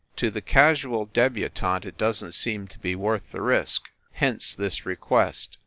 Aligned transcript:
To 0.15 0.31
the 0.31 0.41
casual 0.41 1.05
debu 1.09 1.53
tante, 1.53 1.87
it 1.87 1.95
doesn 1.95 2.29
t 2.35 2.41
seem 2.41 2.65
to 2.69 2.79
be 2.79 2.95
worth 2.95 3.31
the 3.31 3.41
risk. 3.43 3.91
Hence, 4.13 4.55
this 4.55 4.83
request. 4.83 5.59